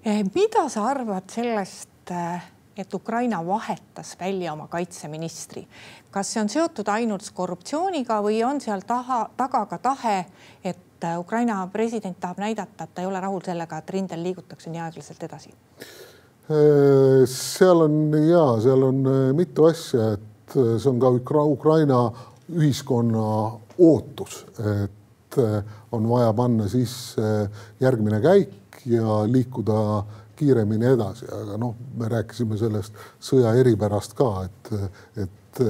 Eh, 0.03 0.23
mida 0.35 0.65
sa 0.73 0.87
arvad 0.91 1.29
sellest 1.31 2.11
äh, 2.11 2.47
et 2.77 2.95
Ukraina 2.95 3.47
vahetas 3.47 4.17
välja 4.21 4.53
oma 4.53 4.69
kaitseministri. 4.69 5.67
kas 6.11 6.33
see 6.33 6.43
on 6.43 6.49
seotud 6.49 6.89
ainult 6.89 7.31
korruptsiooniga 7.35 8.21
või 8.23 8.43
on 8.45 8.61
seal 8.61 8.81
taha, 8.87 9.29
taga 9.37 9.67
ka 9.67 9.79
tahe, 9.79 10.25
et 10.65 10.79
Ukraina 11.19 11.67
president 11.73 12.21
tahab 12.21 12.39
näidata, 12.39 12.85
et 12.85 12.95
ta 12.95 13.03
ei 13.03 13.07
ole 13.07 13.21
rahul 13.21 13.41
sellega, 13.45 13.79
et 13.79 13.91
rindel 13.91 14.23
liigutakse 14.23 14.71
nii 14.71 14.81
aeglaselt 14.81 15.23
edasi? 15.23 15.55
seal 17.27 17.81
on 17.81 18.13
ja 18.29 18.61
seal 18.61 18.83
on 18.83 19.07
äh, 19.07 19.33
mitu 19.37 19.65
asja, 19.65 20.13
et 20.17 20.57
äh, 20.57 20.79
see 20.79 20.91
on 20.91 20.99
ka 21.01 21.45
Ukraina 21.45 22.11
ühiskonna 22.53 23.59
ootus, 23.79 24.45
et 24.59 25.39
äh, 25.39 25.63
on 25.93 26.09
vaja 26.09 26.33
panna 26.33 26.69
sisse 26.69 27.49
järgmine 27.81 28.21
käik 28.21 28.83
ja 28.87 29.23
liikuda 29.27 30.05
kiiremini 30.37 30.87
edasi, 30.95 31.29
aga 31.33 31.59
noh, 31.61 31.77
me 31.99 32.09
rääkisime 32.11 32.59
sellest 32.61 32.97
sõja 33.23 33.53
eripärast 33.61 34.17
ka, 34.19 34.29
et, 34.47 34.73
et 35.25 35.63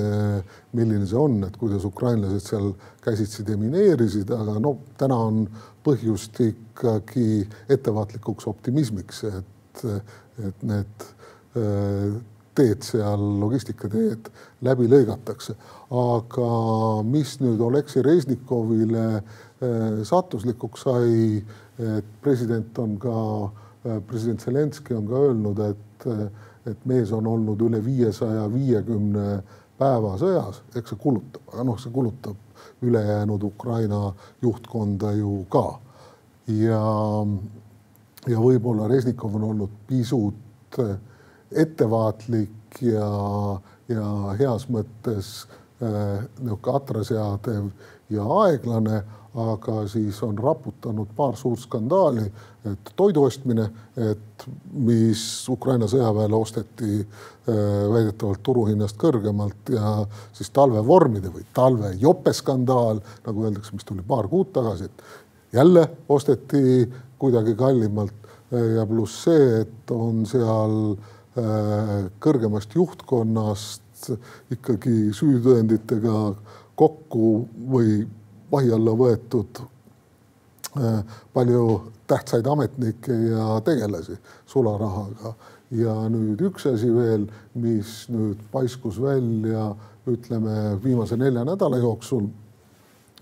milline 0.73 1.07
see 1.09 1.19
on, 1.19 1.40
et 1.47 1.57
kuidas 1.59 1.85
ukrainlased 1.88 2.45
seal 2.47 2.73
käsitsi 3.02 3.45
demineerisid, 3.47 4.31
aga 4.35 4.59
no 4.62 4.76
täna 5.00 5.19
on 5.28 5.47
põhjust 5.83 6.38
ikkagi 6.45 7.42
ettevaatlikuks 7.73 8.47
optimismiks, 8.50 9.25
et, 9.33 9.87
et 10.47 10.62
need 10.69 11.09
teed 12.52 12.85
seal, 12.85 13.25
logistikateed 13.40 14.28
läbi 14.64 14.87
lõigatakse. 14.92 15.57
aga 15.90 16.49
mis 17.09 17.35
nüüd 17.40 17.61
Oleksiy 17.61 18.04
Reznikovile 18.04 19.23
sattuslikuks 20.09 20.87
sai, 20.87 21.42
et 21.83 22.14
president 22.23 22.78
on 22.78 22.97
ka 23.00 23.19
Äh, 23.23 23.72
president 23.83 24.43
Zelenskõi 24.43 24.97
on 24.97 25.07
ka 25.09 25.21
öelnud, 25.29 25.61
et, 25.67 26.07
äh, 26.07 26.27
et 26.71 26.87
mees 26.87 27.12
on 27.12 27.27
olnud 27.27 27.62
üle 27.67 27.83
viiesaja 27.85 28.47
viiekümne 28.53 29.43
päeva 29.79 30.15
sõjas, 30.21 30.62
eks 30.77 30.93
see 30.93 31.01
kulutab, 31.03 31.43
aga 31.53 31.65
noh, 31.67 31.79
see 31.81 31.93
kulutab 31.95 32.37
ülejäänud 32.83 33.43
Ukraina 33.43 34.12
juhtkonda 34.43 35.12
ju 35.19 35.45
ka. 35.51 35.81
ja, 36.47 36.83
ja 38.27 38.39
võib-olla 38.39 38.89
Resnikov 38.91 39.35
on 39.39 39.49
olnud 39.51 39.75
pisut 39.87 40.79
äh, 40.79 40.97
ettevaatlik 41.51 42.83
ja, 42.83 43.09
ja 43.89 44.07
heas 44.39 44.69
mõttes 44.71 45.43
niisugune 45.83 46.77
atraseadev 46.77 47.65
ja 48.15 48.27
aeglane 48.45 49.01
aga 49.35 49.87
siis 49.89 50.19
on 50.23 50.37
raputanud 50.39 51.09
paar 51.17 51.37
suurt 51.41 51.62
skandaali, 51.62 52.25
et 52.69 52.91
toidu 52.97 53.25
ostmine, 53.25 53.65
et 53.97 54.45
mis 54.73 55.23
Ukraina 55.49 55.89
sõjaväele 55.89 56.37
osteti 56.37 56.99
äh, 57.01 57.62
väidetavalt 57.93 58.43
turuhinnast 58.45 58.99
kõrgemalt 59.01 59.73
ja 59.73 59.95
siis 60.37 60.53
talvevormide 60.53 61.33
või 61.33 61.47
talvejopeskandaal, 61.57 63.01
nagu 63.27 63.47
öeldakse, 63.47 63.73
mis 63.73 63.89
tuli 63.89 64.05
paar 64.07 64.29
kuud 64.29 64.53
tagasi, 64.53 64.91
et 64.91 65.57
jälle 65.57 65.89
osteti 66.09 66.91
kuidagi 67.19 67.57
kallimalt. 67.57 68.19
Ja 68.53 68.83
pluss 68.85 69.23
see, 69.25 69.62
et 69.62 69.91
on 69.97 70.27
seal 70.29 70.75
äh, 70.93 71.93
kõrgemast 72.21 72.75
juhtkonnast 72.77 74.11
ikkagi 74.53 75.07
süütõenditega 75.17 76.35
kokku 76.77 77.31
või 77.73 78.03
vahi 78.53 78.73
alla 78.73 78.95
võetud 78.97 79.63
äh, 79.63 81.01
palju 81.33 81.65
tähtsaid 82.11 82.47
ametnikke 82.47 83.13
ja 83.13 83.61
tegelasi 83.65 84.19
sularahaga. 84.47 85.35
ja 85.73 85.95
nüüd 86.13 86.41
üks 86.45 86.67
asi 86.69 86.91
veel, 86.93 87.23
mis 87.57 88.03
nüüd 88.13 88.41
paiskus 88.53 88.99
välja, 89.01 89.71
ütleme 90.07 90.77
viimase 90.85 91.17
nelja 91.17 91.47
nädala 91.49 91.79
jooksul, 91.81 92.27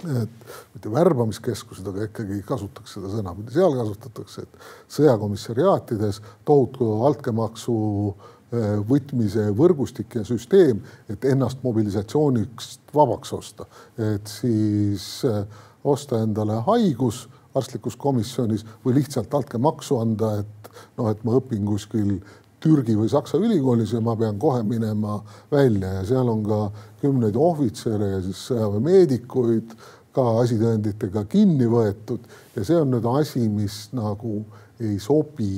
et 0.03 0.51
mitte 0.75 0.91
värbamiskeskused, 0.91 1.87
aga 1.87 2.09
ikkagi 2.09 2.41
kasutaks 2.49 2.97
seda 2.97 3.13
sõna, 3.13 3.37
mida 3.39 3.55
seal 3.55 3.77
kasutatakse, 3.79 4.43
et 4.43 4.69
sõjakomissariaatides 4.97 6.19
tohutu 6.49 6.91
altkäemaksu 7.07 7.77
eh, 8.11 8.39
võtmise 8.50 9.50
võrgustik 9.54 10.16
ja 10.19 10.25
süsteem, 10.26 10.80
et 11.09 11.25
ennast 11.25 11.62
mobilisatsiooniks 11.62 12.73
vabaks 12.95 13.33
osta, 13.33 13.66
et 13.99 14.26
siis 14.26 15.25
eh, 15.28 15.45
osta 15.85 16.23
endale 16.25 16.59
haigus 16.66 17.28
arstlikus 17.54 17.97
komisjonis 17.99 18.64
või 18.85 19.00
lihtsalt 19.00 19.33
altkäemaksu 19.35 19.99
anda, 20.02 20.40
et 20.42 20.71
noh, 20.99 21.11
et 21.11 21.23
ma 21.26 21.38
õpin 21.38 21.64
kuskil 21.66 22.19
Türgi 22.61 22.95
või 22.99 23.09
Saksa 23.09 23.38
ülikoolis 23.40 23.95
ja 23.95 24.02
ma 24.04 24.12
pean 24.21 24.37
kohe 24.38 24.61
minema 24.66 25.16
välja. 25.50 25.95
Ja 25.97 26.02
seal 26.11 26.28
on 26.28 26.42
ka 26.45 26.59
kümneid 27.00 27.38
ohvitsere 27.40 28.11
ja 28.11 28.21
siis 28.23 28.42
sõjaväemeedikuid 28.50 29.73
ka 30.14 30.26
asitõenditega 30.42 31.25
kinni 31.30 31.71
võetud. 31.71 32.26
Ja 32.57 32.66
see 32.66 32.76
on 32.76 32.92
nüüd 32.92 33.07
asi, 33.14 33.47
mis 33.49 33.87
nagu 33.97 34.42
ei 34.80 34.99
sobi 35.00 35.54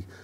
eh, 0.00 0.16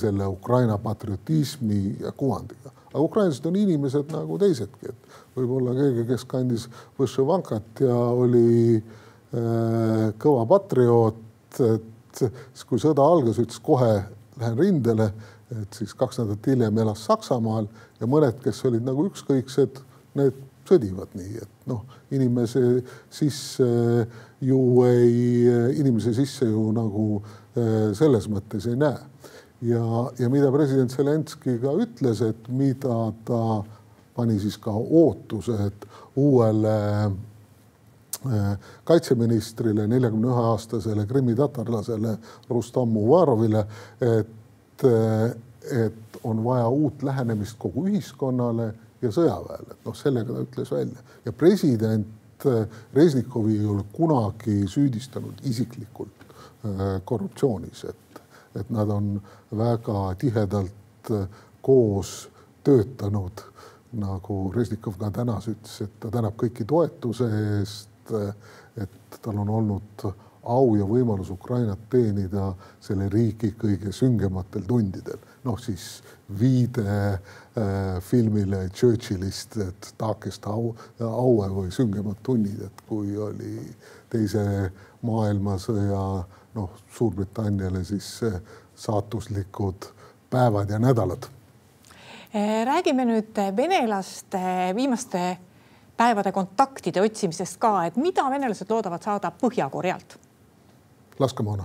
selle 0.00 0.26
Ukraina 0.30 0.78
patriotismi 0.78 1.96
ja 2.00 2.12
kuvandiga. 2.16 2.72
aga 2.92 3.00
ukrainlased 3.00 3.46
on 3.48 3.56
inimesed 3.56 4.10
nagu 4.12 4.38
teisedki, 4.38 4.90
et 4.92 5.20
võib-olla 5.36 5.74
keegi, 5.76 6.06
kes 6.08 6.24
kandis 6.28 6.68
Võšõvankat 6.98 7.84
ja 7.86 7.96
oli 7.96 8.76
äh, 8.76 10.08
kõva 10.20 10.46
patrioot, 10.48 11.60
et 11.60 12.24
siis 12.24 12.66
kui 12.68 12.80
sõda 12.80 13.04
algas, 13.04 13.40
ütles 13.40 13.62
kohe 13.64 13.94
lähen 14.40 14.58
rindele 14.58 15.12
et 15.60 15.76
siis 15.76 15.94
kaks 15.98 16.20
nädalat 16.20 16.46
hiljem 16.46 16.78
elas 16.84 17.04
Saksamaal 17.06 17.68
ja 18.00 18.08
mõned, 18.08 18.38
kes 18.44 18.62
olid 18.68 18.84
nagu 18.86 19.06
ükskõiksed, 19.10 19.80
need 20.18 20.38
sõdivad 20.68 21.14
nii, 21.18 21.42
et 21.42 21.68
noh, 21.70 21.82
inimese 22.14 22.82
sisse 23.12 23.66
ju 24.42 24.60
ei, 24.86 25.48
inimese 25.80 26.14
sisse 26.16 26.48
ju 26.48 26.68
nagu 26.76 27.06
eh, 27.20 27.90
selles 27.98 28.28
mõttes 28.32 28.68
ei 28.70 28.78
näe. 28.78 29.00
Ja, 29.62 29.84
ja 30.18 30.30
mida 30.32 30.50
president 30.54 30.94
Zelenskõi 30.94 31.58
ka 31.62 31.74
ütles, 31.84 32.22
et 32.26 32.48
mida 32.52 32.96
ta 33.26 33.42
pani 34.16 34.38
siis 34.42 34.58
ka 34.60 34.72
ootused 34.72 35.86
uuele 36.20 36.76
eh, 37.06 38.52
kaitseministrile, 38.84 39.86
neljakümne 39.88 40.28
ühe 40.32 40.46
aastasele 40.52 41.06
krimmitatarlasele 41.08 42.16
Rustam 42.50 42.96
Uvarovile, 43.00 43.66
et 44.00 44.38
et 45.70 46.16
on 46.24 46.44
vaja 46.44 46.68
uut 46.68 47.02
lähenemist 47.02 47.54
kogu 47.58 47.86
ühiskonnale 47.86 48.72
ja 49.02 49.10
sõjaväele, 49.14 49.74
et 49.74 49.86
noh, 49.86 49.96
sellega 49.96 50.34
ta 50.34 50.44
ütles 50.44 50.72
välja. 50.74 51.04
Ja 51.26 51.32
president 51.32 52.46
äh, 52.46 52.64
Reznikovi 52.94 53.58
ei 53.58 53.66
ole 53.66 53.84
kunagi 53.94 54.62
süüdistanud 54.70 55.42
isiklikult 55.48 56.26
äh, 56.26 57.00
korruptsioonis, 57.04 57.84
et, 57.90 58.11
et 58.56 58.70
nad 58.70 58.90
on 58.90 59.14
väga 59.56 60.14
tihedalt 60.18 61.10
äh, 61.10 61.26
koos 61.62 62.30
töötanud, 62.64 63.44
nagu 63.92 64.36
Reznikov 64.54 64.98
ka 64.98 65.10
tänas 65.10 65.48
ütles, 65.50 65.80
et 65.84 65.96
ta 66.00 66.10
tänab 66.10 66.36
kõiki 66.40 66.66
toetuse 66.68 67.28
eest, 67.58 68.12
et 68.76 69.18
tal 69.22 69.40
on 69.42 69.50
olnud 69.50 70.06
au 70.42 70.74
ja 70.74 70.86
võimalus 70.86 71.30
Ukrainat 71.30 71.84
teenida 71.90 72.52
selle 72.82 73.08
riigi 73.12 73.52
kõige 73.58 73.92
süngematel 73.94 74.64
tundidel. 74.66 75.18
noh, 75.44 75.58
siis 75.58 76.02
viide 76.38 76.86
äh, 76.86 78.00
filmile 78.00 78.68
Churchillist, 78.70 79.56
et 79.56 79.94
taakest 79.98 80.46
au, 80.46 80.74
aue 81.00 81.48
või 81.50 81.72
süngemad 81.74 82.20
tunnid, 82.22 82.60
et 82.62 82.84
kui 82.86 83.16
oli 83.18 83.58
teise 84.10 84.70
maailmasõja 85.02 86.04
noh, 86.54 86.70
Suurbritanniale 86.92 87.84
siis 87.84 88.20
saatuslikud 88.74 89.88
päevad 90.30 90.70
ja 90.70 90.78
nädalad. 90.78 91.28
räägime 92.64 93.04
nüüd 93.04 93.36
venelaste 93.56 94.40
viimaste 94.74 95.38
päevade 95.96 96.32
kontaktide 96.32 97.02
otsimisest 97.02 97.56
ka, 97.60 97.84
et 97.84 97.96
mida 97.96 98.30
venelased 98.30 98.70
loodavad 98.70 99.02
saada 99.02 99.32
Põhja-Korealt 99.42 100.18
laskemoona. 101.18 101.64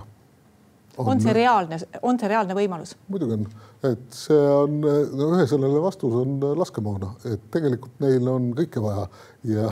On 0.98 1.20
see 1.22 1.34
reaalne, 1.36 1.78
on 2.02 2.18
see 2.20 2.30
reaalne 2.30 2.56
võimalus? 2.56 2.94
muidugi 3.12 3.36
on, 3.36 3.46
et 3.88 4.16
see 4.16 4.40
on 4.54 4.80
no 4.82 5.28
ühesõnaline 5.36 5.82
vastus 5.82 6.16
on 6.22 6.38
laskemoona, 6.58 7.12
et 7.30 7.46
tegelikult 7.54 8.02
neil 8.04 8.28
on 8.30 8.50
kõike 8.58 8.82
vaja. 8.82 9.06
Ja, 9.48 9.68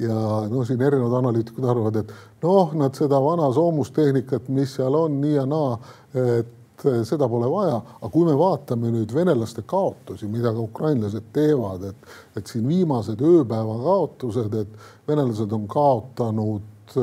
ja 0.00 0.16
no 0.50 0.64
siin 0.66 0.82
erinevad 0.82 1.20
analüütikud 1.20 1.64
arvavad, 1.70 2.00
et 2.02 2.42
noh, 2.42 2.74
nad 2.76 2.98
seda 2.98 3.20
vana 3.22 3.46
soomustehnikat, 3.54 4.50
mis 4.52 4.74
seal 4.74 4.96
on 4.98 5.20
nii 5.22 5.36
ja 5.36 5.46
naa, 5.48 5.78
et 6.18 6.84
seda 7.06 7.28
pole 7.30 7.48
vaja, 7.48 7.78
aga 8.00 8.10
kui 8.12 8.26
me 8.26 8.34
vaatame 8.38 8.90
nüüd 8.92 9.14
venelaste 9.14 9.62
kaotusi, 9.70 10.26
mida 10.28 10.52
ka 10.52 10.66
ukrainlased 10.66 11.30
teevad, 11.36 11.86
et, 11.92 12.12
et 12.36 12.50
siin 12.50 12.66
viimased 12.68 13.22
ööpäeva 13.22 13.78
kaotused, 13.86 14.58
et 14.64 15.08
venelased 15.08 15.54
on 15.54 15.68
kaotanud 15.70 16.98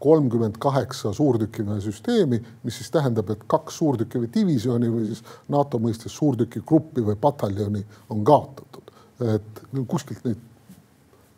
kolmkümmend 0.00 0.58
kaheksa 0.58 1.12
suurtükiväe 1.12 1.80
süsteemi, 1.80 2.38
mis 2.62 2.76
siis 2.78 2.90
tähendab, 2.94 3.30
et 3.30 3.42
kaks 3.46 3.80
suurtükiväe 3.80 4.30
divisjoni 4.34 4.90
või 4.92 5.08
siis 5.10 5.22
NATO 5.48 5.80
mõistes 5.82 6.14
suurtükigruppi 6.14 7.02
või 7.06 7.16
pataljoni 7.20 7.84
on 8.10 8.24
kaotatud. 8.24 8.84
et 9.34 9.62
kuskilt 9.88 10.24
neid 10.24 10.38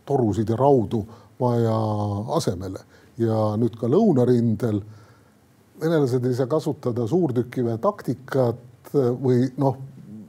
torusid 0.05 0.49
ja 0.49 0.57
raudu 0.57 1.01
vaja 1.41 1.77
asemele 2.37 2.83
ja 3.19 3.55
nüüd 3.57 3.79
ka 3.81 3.89
lõunarindel 3.89 4.83
venelased 5.81 6.25
ei 6.29 6.35
saa 6.37 6.51
kasutada 6.51 7.07
suurtükiväe 7.09 7.79
taktikat 7.81 8.93
või 8.93 9.49
noh, 9.57 9.79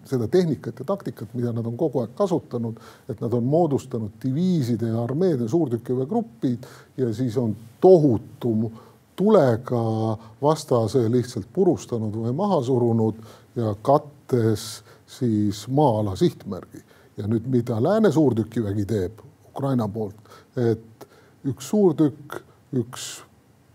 seda 0.06 0.28
tehnikat 0.28 0.80
ja 0.80 0.86
taktikat, 0.86 1.34
mida 1.34 1.52
nad 1.54 1.66
on 1.66 1.78
kogu 1.78 2.02
aeg 2.02 2.14
kasutanud, 2.18 2.80
et 3.10 3.22
nad 3.22 3.34
on 3.34 3.44
moodustanud 3.44 4.16
diviiside 4.24 4.90
ja 4.90 5.04
armeede 5.04 5.48
suurtükiväegrupid 5.50 6.66
ja 6.98 7.14
siis 7.14 7.38
on 7.38 7.56
tohutu 7.82 8.72
tulega 9.16 10.18
vastase 10.42 11.06
lihtsalt 11.12 11.48
purustanud 11.54 12.16
või 12.16 12.34
maha 12.36 12.62
surunud 12.66 13.20
ja 13.56 13.76
kattes 13.82 14.84
siis 15.08 15.68
maa-ala 15.68 16.16
sihtmärgi. 16.16 16.84
ja 17.18 17.28
nüüd, 17.28 17.46
mida 17.46 17.84
Lääne 17.84 18.12
suurtükivägi 18.12 18.86
teeb 18.86 19.20
Ukraina 19.52 19.88
poolt, 19.88 20.16
et 20.58 21.08
üks 21.46 21.68
suurtükk, 21.70 22.40
üks 22.74 23.22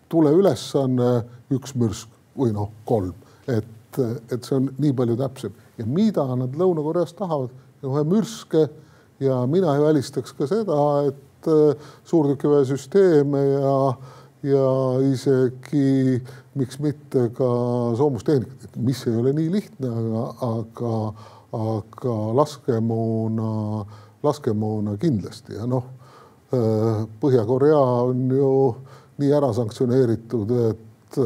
tuleülesanne, 0.09 1.11
üks 1.53 1.75
mürsk 1.75 2.09
või 2.39 2.55
noh, 2.57 2.71
kolm, 2.85 3.15
et, 3.47 4.01
et 4.33 4.45
see 4.45 4.57
on 4.57 4.71
nii 4.79 4.93
palju 4.97 5.19
täpsem 5.21 5.53
ja 5.79 5.87
mida 5.87 6.25
nad 6.39 6.57
Lõuna-Koreast 6.57 7.17
tahavad, 7.19 7.55
ühe 7.85 8.05
mürske. 8.09 8.67
Ja 9.21 9.41
mina 9.49 9.73
ei 9.77 9.81
välistaks 9.81 10.35
ka 10.37 10.49
seda, 10.49 10.79
et 11.09 11.49
äh, 11.49 11.89
suurtükiväesüsteeme 12.05 13.43
ja, 13.49 13.77
ja 14.45 14.67
isegi 15.09 16.21
miks 16.57 16.81
mitte 16.85 17.31
ka 17.37 17.49
soomustehnikat, 17.97 18.77
mis 18.77 19.07
ei 19.09 19.17
ole 19.17 19.33
nii 19.37 19.53
lihtne, 19.55 19.93
aga, 19.93 20.27
aga, 20.51 20.93
aga 21.57 22.17
laskemoona, 22.37 23.53
laskemoona 24.27 24.99
kindlasti. 25.01 25.57
Ja 25.57 25.69
noh, 25.71 25.89
äh, 26.53 27.07
Põhja-Korea 27.23 27.81
on 28.11 28.29
ju 28.37 28.53
nii 29.17 29.33
ära 29.33 29.49
sanktsioneeritud, 29.57 30.53
et, 30.69 31.21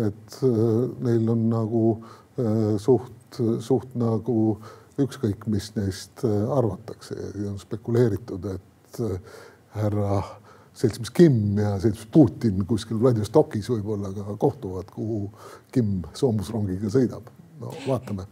et 0.00 0.40
äh, 0.48 0.64
neil 1.04 1.28
on 1.36 1.44
nagu 1.52 1.84
suht 2.78 3.17
suht 3.60 3.94
nagu 3.98 4.58
ükskõik, 4.98 5.46
mis 5.50 5.70
neist 5.76 6.24
äh, 6.26 6.58
arvatakse 6.58 7.16
ja 7.16 7.52
on 7.52 7.58
spekuleeritud, 7.60 8.44
et 8.54 9.00
äh, 9.04 9.40
härra 9.76 10.22
seltsimees 10.78 11.12
Kim 11.14 11.58
ja 11.58 11.74
seltsimees 11.78 12.10
Putin 12.14 12.64
kuskil 12.66 13.00
Vladivostokis 13.02 13.70
võib-olla 13.72 14.12
ka 14.14 14.36
kohtuvad, 14.40 14.90
kuhu 14.94 15.28
Kim 15.74 16.00
soomusrongiga 16.14 16.90
sõidab. 16.92 17.30
no 17.60 17.74
vaatame. 17.86 18.26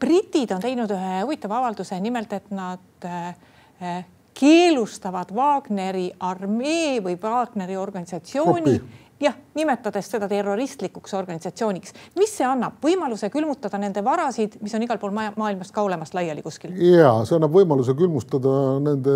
britid 0.00 0.50
on 0.50 0.60
teinud 0.60 0.90
ühe 0.90 1.20
huvitava 1.22 1.60
avalduse, 1.60 2.00
nimelt 2.00 2.32
et 2.32 2.50
nad 2.50 3.06
äh, 3.08 4.04
keelustavad 4.34 5.32
Wagneri 5.34 6.10
armee 6.20 7.00
või 7.04 7.16
Wagneri 7.20 7.76
organisatsiooni 7.76 8.78
Gruppi 8.78 9.02
jah, 9.22 9.36
nimetades 9.54 10.08
seda 10.10 10.28
terroristlikuks 10.30 11.14
organisatsiooniks, 11.14 11.94
mis 12.18 12.32
see 12.38 12.46
annab, 12.46 12.78
võimaluse 12.82 13.30
külmutada 13.32 13.78
nende 13.80 14.02
varasid, 14.04 14.58
mis 14.62 14.74
on 14.74 14.86
igal 14.86 14.98
pool 15.02 15.14
maailmas 15.14 15.72
ka 15.74 15.84
olemas 15.86 16.14
laiali 16.16 16.42
kuskil? 16.44 16.74
ja 16.92 17.14
see 17.28 17.38
annab 17.38 17.54
võimaluse 17.54 17.94
külmustada 17.98 18.56
nende 18.82 19.14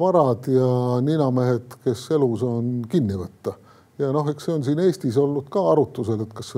varad 0.00 0.48
ja 0.52 0.70
ninamehed, 1.04 1.78
kes 1.84 2.06
elus 2.16 2.46
on, 2.46 2.80
kinni 2.90 3.18
võtta. 3.18 3.56
Ja 4.00 4.08
noh, 4.14 4.26
eks 4.32 4.46
see 4.48 4.54
on 4.56 4.64
siin 4.66 4.80
Eestis 4.82 5.18
olnud 5.20 5.50
ka 5.52 5.62
arutusel, 5.74 6.22
et 6.24 6.32
kas, 6.34 6.54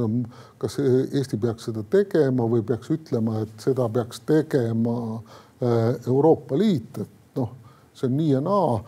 kas 0.62 0.79
Eesti 0.81 1.38
peaks 1.42 1.66
seda 1.68 1.83
tegema 1.90 2.47
või 2.49 2.62
peaks 2.66 2.92
ütlema, 2.94 3.42
et 3.44 3.64
seda 3.64 3.88
peaks 3.92 4.23
tegema 4.29 4.97
äh, 5.18 5.90
Euroopa 6.07 6.57
Liit, 6.59 7.03
et 7.03 7.40
noh, 7.40 7.51
see 7.92 8.09
on 8.09 8.16
nii 8.20 8.31
ja 8.37 8.40
naa, 8.44 8.79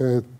et 0.00 0.32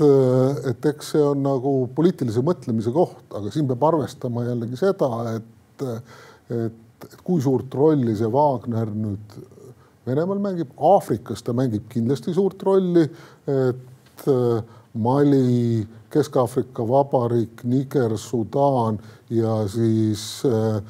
et 0.00 0.86
eks 0.90 1.12
see 1.14 1.22
on 1.22 1.42
nagu 1.44 1.74
poliitilise 1.94 2.42
mõtlemise 2.44 2.92
koht, 2.94 3.26
aga 3.34 3.52
siin 3.52 3.68
peab 3.70 3.84
arvestama 3.90 4.46
jällegi 4.46 4.78
seda, 4.80 5.10
et, 5.36 5.84
et, 5.84 6.80
et 7.08 7.20
kui 7.26 7.42
suurt 7.44 7.74
rolli 7.74 8.16
see 8.18 8.30
Wagner 8.32 8.90
nüüd 8.90 9.36
Venemaal 10.04 10.40
mängib, 10.44 10.72
Aafrikas 10.76 11.40
ta 11.40 11.54
mängib 11.56 11.86
kindlasti 11.88 12.34
suurt 12.36 12.60
rolli, 12.66 13.06
et 13.48 14.26
Mali, 14.94 15.86
Kesk-Aafrika 16.12 16.84
Vabariik, 16.86 17.64
Niger, 17.64 18.18
Sudaan 18.20 18.98
ja 19.30 19.68
siis 19.68 20.42
äh, 20.44 20.82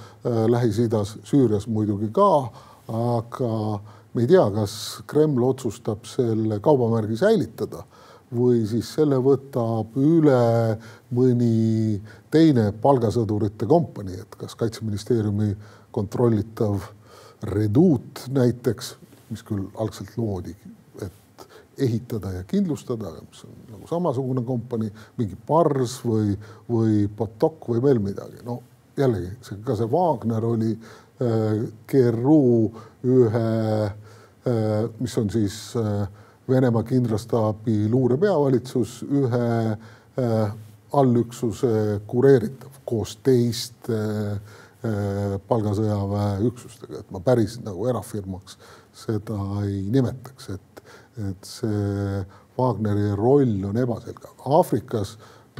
Lähis-Idas, 0.50 1.14
Süürias 1.24 1.68
muidugi 1.70 2.10
ka, 2.12 2.50
aga 2.90 3.52
me 4.12 4.26
ei 4.26 4.28
tea, 4.28 4.44
kas 4.52 4.74
Kreml 5.08 5.46
otsustab 5.48 6.04
selle 6.10 6.58
kaubamärgi 6.60 7.16
säilitada 7.16 7.86
või 8.34 8.64
siis 8.68 8.88
selle 8.96 9.18
võtab 9.22 9.96
üle 10.00 10.76
mõni 11.14 12.00
teine 12.32 12.70
palgasõdurite 12.82 13.68
kompanii, 13.70 14.20
et 14.22 14.36
kas 14.40 14.56
kaitseministeeriumi 14.58 15.54
kontrollitav 15.94 16.90
Reduut 17.44 18.22
näiteks, 18.32 18.94
mis 19.28 19.42
küll 19.44 19.66
algselt 19.80 20.14
loodi, 20.16 20.54
et 21.04 21.46
ehitada 21.84 22.30
ja 22.38 22.44
kindlustada, 22.48 23.10
mis 23.20 23.42
on 23.44 23.58
nagu 23.74 23.88
samasugune 23.90 24.44
kompanii, 24.46 24.88
mingi 25.18 25.36
Pars 25.46 25.98
või, 26.06 26.32
või 26.70 27.04
Potok 27.16 27.68
või 27.74 27.82
veel 27.84 28.00
midagi, 28.00 28.40
no 28.46 28.62
jällegi 28.96 29.34
see, 29.44 29.58
ka 29.66 29.76
see 29.76 29.90
Wagner 29.92 30.46
oli 30.48 30.72
äh, 30.72 31.66
GRU 31.90 32.40
ühe 33.04 33.52
Äh, 34.46 34.90
mis 35.00 35.18
on 35.18 35.30
siis 35.30 35.72
äh, 35.76 36.08
Venemaa 36.48 36.82
kindralstaabi 36.82 37.88
luurepeavalitsus 37.90 39.02
ühe 39.08 39.48
äh, 39.72 40.54
allüksuse 40.92 42.00
kureeritav 42.06 42.80
koos 42.84 43.16
teiste 43.24 44.00
palgasõjaväe 45.48 46.42
üksustega, 46.44 46.98
et 47.00 47.12
ma 47.14 47.22
päris 47.24 47.54
nagu 47.64 47.86
erafirmaks 47.88 48.58
seda 48.92 49.38
ei 49.62 49.78
nimetaks, 49.88 50.50
et, 50.52 50.82
et 51.30 51.48
see 51.48 52.18
Wagneri 52.58 53.14
roll 53.16 53.64
on 53.64 53.80
ebaselge. 53.80 54.28
Aafrikas 54.44 55.14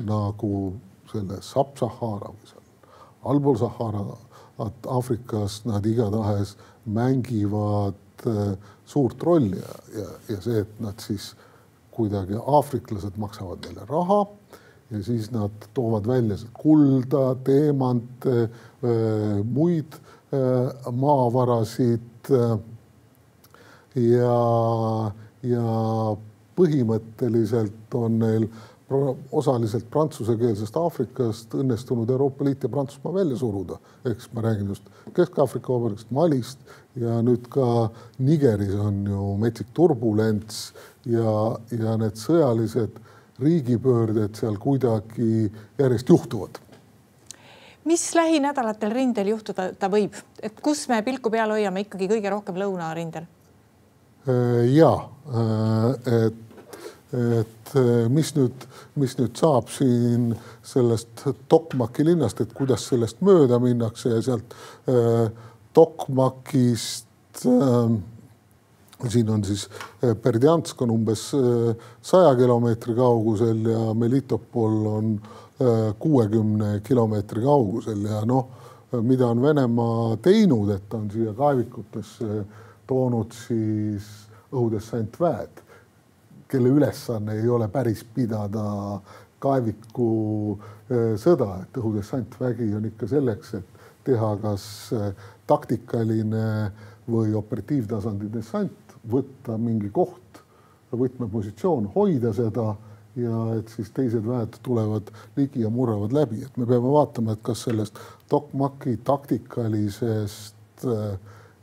nagu 0.05 0.75
selle 1.09 1.41
Sub-Sahara 1.41 2.35
või 2.35 2.53
seal 2.53 2.65
allpool 3.25 3.59
Saharat 3.59 4.87
Aafrikas 4.87 5.63
nad 5.67 5.87
igatahes 5.87 6.55
mängivad 6.87 8.27
suurt 8.87 9.23
rolli 9.23 9.59
ja, 9.59 9.77
ja, 9.99 10.09
ja 10.29 10.41
see, 10.45 10.63
et 10.65 10.81
nad 10.83 11.01
siis 11.03 11.33
kuidagi 11.95 12.39
aafriklased 12.41 13.17
maksavad 13.23 13.65
neile 13.67 13.87
raha 13.89 14.25
ja 14.91 15.03
siis 15.03 15.31
nad 15.33 15.69
toovad 15.75 16.07
välja 16.07 16.37
kulda, 16.53 17.35
teemante, 17.45 18.49
muid 19.45 19.97
maavarasid. 20.93 22.31
ja, 23.95 24.39
ja 25.43 25.65
põhimõtteliselt 26.57 27.95
on 27.99 28.19
neil 28.23 28.47
osaliselt 29.33 29.87
prantsusekeelsest 29.91 30.77
Aafrikast 30.77 31.55
õnnestunud 31.57 32.11
Euroopa 32.11 32.45
Liit 32.45 32.63
ja 32.63 32.69
Prantsusmaa 32.69 33.15
välja 33.15 33.37
suruda. 33.37 33.79
ehk 34.05 34.21
siis 34.21 34.33
ma 34.33 34.43
räägin 34.43 34.69
just 34.69 34.83
Kesk-Aafrika 35.15 35.73
Vabariigist, 35.73 36.11
Malist 36.11 36.59
ja 36.97 37.23
nüüd 37.23 37.49
ka 37.49 37.91
Nigeris 38.19 38.75
on 38.75 39.07
ju 39.07 39.37
metsik 39.37 39.73
turbulents 39.75 40.75
ja, 41.07 41.57
ja 41.71 41.97
need 41.97 42.21
sõjalised 42.21 43.01
riigipöörded 43.41 44.37
seal 44.37 44.59
kuidagi 44.61 45.51
järjest 45.79 46.09
juhtuvad 46.09 46.61
mis 47.85 48.15
lähinädalatel 48.15 48.93
rindel 48.93 49.33
juhtuda 49.33 49.73
ta 49.79 49.89
võib, 49.89 50.15
et 50.43 50.61
kus 50.61 50.87
me 50.89 51.03
pilku 51.03 51.31
peal 51.33 51.51
hoiame 51.57 51.85
ikkagi 51.85 52.09
kõige 52.09 52.31
rohkem 52.31 52.61
lõunarindel? 52.61 53.27
ja, 54.73 54.93
et 56.07 56.44
et 57.15 57.75
eh, 57.79 58.07
mis 58.11 58.33
nüüd, 58.35 58.65
mis 58.99 59.15
nüüd 59.19 59.37
saab 59.39 59.69
siin 59.73 60.33
sellest 60.67 61.27
Tokmaki 61.51 62.07
linnast, 62.07 62.41
et 62.43 62.55
kuidas 62.57 62.89
sellest 62.91 63.21
mööda 63.25 63.61
minnakse 63.63 64.17
ja 64.17 64.23
sealt 64.25 64.57
äh, 64.91 65.29
Tokmakist 65.75 67.45
äh, 67.47 67.95
siin 69.11 69.31
on 69.31 69.43
siis 69.45 69.67
Berdjansk 70.01 70.81
on 70.83 70.95
umbes 70.95 71.27
saja 72.01 72.31
kilomeetri 72.39 72.95
kaugusel 72.97 73.67
ja 73.69 73.81
Melitopol 73.99 74.77
on 74.89 75.11
kuuekümne 76.01 76.79
kilomeetri 76.87 77.43
kaugusel 77.45 78.07
ja 78.09 78.23
noh, 78.25 78.47
mida 79.05 79.29
on 79.29 79.43
Venemaa 79.43 80.15
teinud, 80.25 80.71
et 80.73 80.87
ta 80.89 81.03
on 81.03 81.11
siia 81.13 81.35
kaevikutesse 81.37 82.47
toonud 82.89 83.37
siis 83.37 84.09
õhudessantväed 84.55 85.64
kelle 86.55 86.71
ülesanne 86.71 87.35
ei 87.41 87.49
ole 87.51 87.67
päris 87.73 88.05
pidada 88.15 88.65
kaeviku 89.43 90.09
sõda, 91.21 91.51
et 91.65 91.79
õhudessantvägi 91.81 92.71
on 92.79 92.87
ikka 92.89 93.09
selleks, 93.11 93.55
et 93.59 93.87
teha 94.07 94.31
kas 94.41 94.65
taktikaline 95.51 96.47
või 97.11 97.35
operatiivtasandi 97.37 98.31
dessant, 98.33 98.97
võtta 99.11 99.59
mingi 99.61 99.91
koht, 99.93 100.41
võtmepositsioon, 100.95 101.91
hoida 101.97 102.33
seda 102.37 102.71
ja 103.19 103.41
et 103.59 103.73
siis 103.75 103.91
teised 103.95 104.25
väed 104.27 104.61
tulevad 104.65 105.11
ligi 105.37 105.65
ja 105.65 105.71
murravad 105.75 106.15
läbi, 106.15 106.43
et 106.47 106.57
me 106.61 106.69
peame 106.71 106.93
vaatama, 106.95 107.35
et 107.35 107.43
kas 107.45 107.67
sellest 107.67 107.99
Tokmaki 108.31 108.97
taktikalisest 109.07 110.87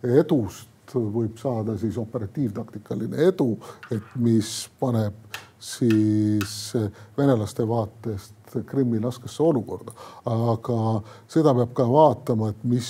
edust 0.04 0.71
võib 1.00 1.38
saada 1.40 1.78
siis 1.80 1.98
operatiivtaktikaline 2.02 3.28
edu, 3.30 3.54
et 3.92 4.16
mis 4.20 4.52
paneb 4.80 5.40
siis 5.62 6.74
venelaste 7.18 7.68
vaatest 7.68 8.58
Krimmi 8.66 9.00
raskesse 9.00 9.44
olukorda. 9.44 9.94
aga 10.26 11.02
seda 11.30 11.54
peab 11.54 11.74
ka 11.78 11.86
vaatama, 11.88 12.50
et 12.50 12.64
mis 12.64 12.90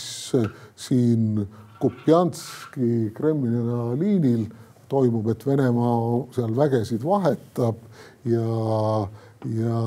siin 0.75 1.47
Kupjanski 1.81 3.11
Kremlina 3.13 3.91
liinil 3.97 4.45
toimub, 4.89 5.27
et 5.31 5.45
Venemaa 5.45 6.25
seal 6.35 6.55
vägesid 6.55 7.03
vahetab 7.03 7.79
ja, 8.29 9.07
ja 9.49 9.81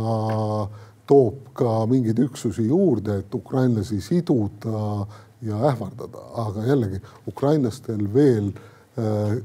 toob 1.07 1.53
ka 1.57 1.85
mingeid 1.91 2.19
üksusi 2.25 2.67
juurde, 2.69 3.21
et 3.23 3.35
ukrainlasi 3.35 4.01
siduda 4.01 5.05
ja 5.45 5.61
ähvardada, 5.71 6.23
aga 6.47 6.65
jällegi 6.67 7.01
ukrainlastel 7.29 8.07
veel 8.15 8.53
äh, 8.99 9.37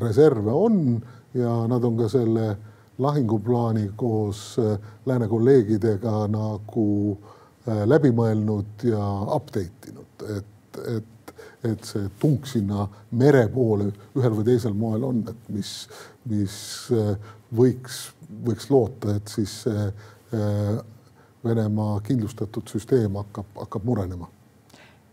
reserve 0.00 0.52
on 0.52 1.02
ja 1.34 1.66
nad 1.66 1.84
on 1.84 1.96
ka 1.98 2.08
selle 2.08 2.56
lahinguplaani 2.98 3.90
koos 3.96 4.56
äh, 4.58 4.78
lääne 5.06 5.28
kolleegidega 5.28 6.26
nagu 6.30 7.18
äh, 7.68 7.84
läbi 7.86 8.12
mõelnud 8.14 8.86
ja 8.86 9.04
update 9.36 9.92
inud, 9.92 10.26
et, 10.36 10.80
et, 10.96 11.34
et 11.72 11.90
see 11.90 12.06
tung 12.20 12.46
sinna 12.46 12.86
mere 13.10 13.46
poole 13.54 13.90
ühel 14.16 14.38
või 14.38 14.46
teisel 14.52 14.78
moel 14.78 15.04
on, 15.10 15.24
et 15.30 15.50
mis, 15.54 15.72
mis 16.30 16.56
äh, 16.94 17.14
võiks, 17.54 18.08
võiks 18.44 18.70
loota, 18.70 19.18
et 19.18 19.34
siis 19.38 19.60
äh, 19.70 19.90
Venemaa 21.44 22.00
kindlustatud 22.04 22.66
süsteem 22.68 23.14
hakkab, 23.16 23.46
hakkab 23.56 23.84
murenema 23.86 24.26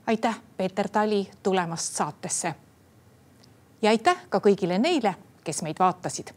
aitäh, 0.08 0.40
Peeter 0.58 0.90
Tali 0.90 1.32
tulemast 1.44 1.96
saatesse. 1.96 2.56
ja 3.82 3.90
aitäh 3.90 4.18
ka 4.30 4.40
kõigile 4.40 4.80
neile, 4.80 5.16
kes 5.44 5.62
meid 5.62 5.80
vaatasid. 5.80 6.32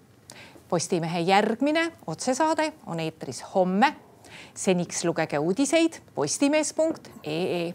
Postimehe 0.69 1.21
järgmine 1.21 1.93
otsesaade 2.07 2.73
on 2.87 3.01
eetris 3.01 3.45
homme. 3.55 3.97
seniks 4.55 5.05
lugege 5.05 5.39
uudiseid 5.39 6.01
postimees.ee 6.15 7.75